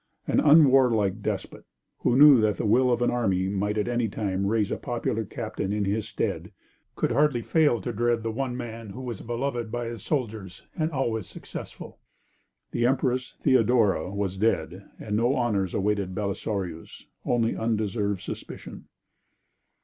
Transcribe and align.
An 0.25 0.39
unwarlike 0.39 1.21
despot, 1.21 1.63
who 1.99 2.17
knew 2.17 2.41
that 2.41 2.57
the 2.57 2.65
will 2.65 2.91
of 2.91 3.03
an 3.03 3.11
army 3.11 3.47
might 3.49 3.77
at 3.77 3.87
any 3.87 4.09
time 4.09 4.47
raise 4.47 4.71
a 4.71 4.77
popular 4.77 5.23
captain 5.23 5.71
in 5.71 5.85
his 5.85 6.07
stead, 6.07 6.51
could 6.95 7.11
hardly 7.11 7.43
fail 7.43 7.79
to 7.81 7.93
dread 7.93 8.23
the 8.23 8.31
one 8.31 8.57
man 8.57 8.89
who 8.89 9.01
was 9.01 9.21
beloved 9.21 9.71
by 9.71 9.85
his 9.85 10.01
soldiers 10.01 10.63
and 10.75 10.89
always 10.89 11.27
successful. 11.27 11.99
The 12.71 12.87
Empress 12.87 13.37
Theodora 13.43 14.09
was 14.11 14.37
dead, 14.39 14.89
and 14.97 15.15
no 15.15 15.35
honors 15.35 15.75
awaited 15.75 16.15
Belisarius, 16.15 17.05
only 17.23 17.55
undeserved 17.55 18.21
suspicion. 18.21 18.85